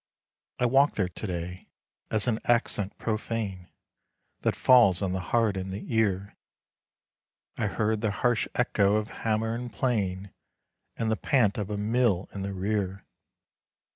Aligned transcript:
I 0.57 0.65
walked 0.65 0.95
there 0.95 1.09
to 1.09 1.27
day; 1.27 1.67
as 2.09 2.27
an 2.27 2.39
accent 2.45 2.97
profane 2.97 3.69
That 4.39 4.55
falls 4.55 4.99
on 5.03 5.13
the 5.13 5.19
heart 5.29 5.55
and 5.55 5.71
the 5.71 5.93
ear, 5.95 6.35
I 7.55 7.67
heard 7.67 8.01
the 8.01 8.09
harsh 8.09 8.47
echo 8.55 8.95
of 8.95 9.09
hammer 9.21 9.53
and 9.53 9.71
plane, 9.71 10.33
And 10.97 11.11
the 11.11 11.17
pant 11.17 11.59
of 11.59 11.69
a 11.69 11.77
mill 11.77 12.29
in 12.33 12.41
the 12.41 12.51
rear. 12.51 13.05